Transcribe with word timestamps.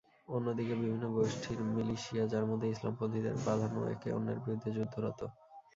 অন্যদিকে, 0.27 0.73
বিভিন্ন 0.81 1.05
গোষ্ঠীর 1.15 1.59
মিলিশিয়া, 1.69 2.23
যার 2.27 2.45
মধ্যে 2.49 2.67
ইসলামপন্থীদেরই 2.69 3.41
প্রাধান্য, 3.45 3.77
একে 3.93 4.09
অন্যের 4.11 4.39
বিরুদ্ধে 4.43 4.69
যুদ্ধরত। 4.77 5.19